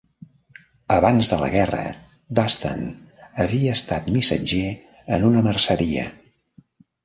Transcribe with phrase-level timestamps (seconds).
[0.95, 1.81] Abans de la guerra,
[2.41, 2.83] Dunstan
[3.45, 4.65] havia estat missatger
[5.19, 6.11] en una merceria.